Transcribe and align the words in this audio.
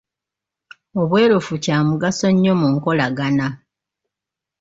Obwerufu 1.01 1.53
kya 1.63 1.77
mugaso 1.87 2.27
nnyo 2.33 2.53
mu 2.61 2.67
nkolagana. 2.75 3.47